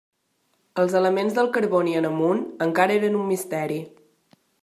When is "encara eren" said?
2.67-3.21